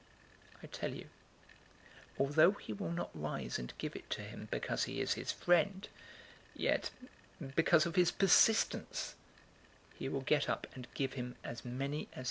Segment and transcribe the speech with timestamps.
[0.61, 1.09] 011:008 I tell you,
[2.17, 5.87] although he will not rise and give it to him because he is his friend,
[6.55, 6.89] yet
[7.53, 9.13] because of his persistence,
[9.93, 12.17] he will get up and give him as many as he needs.